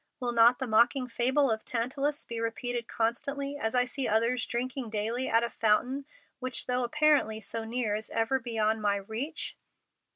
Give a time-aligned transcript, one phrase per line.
[0.19, 4.89] Will not the mocking fable of Tantalus be repeated constantly, as I see others drinking
[4.89, 6.07] daily at a fountain
[6.39, 9.55] which though apparently so near is ever beyond my reach?"